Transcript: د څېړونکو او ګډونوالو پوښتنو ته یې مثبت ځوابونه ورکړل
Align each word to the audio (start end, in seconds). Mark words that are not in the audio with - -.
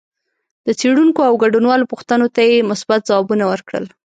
د 0.65 0.67
څېړونکو 0.79 1.21
او 1.27 1.33
ګډونوالو 1.43 1.89
پوښتنو 1.91 2.27
ته 2.35 2.41
یې 2.49 2.67
مثبت 2.71 2.99
ځوابونه 3.09 3.43
ورکړل 3.51 3.85